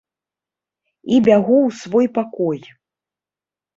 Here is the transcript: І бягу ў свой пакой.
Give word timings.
І 1.13 1.21
бягу 1.29 1.57
ў 1.67 1.77
свой 1.81 2.07
пакой. 2.19 2.59